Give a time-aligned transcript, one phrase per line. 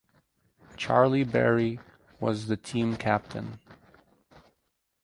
[0.77, 1.79] Charlie Berry
[2.19, 3.59] was the team captain.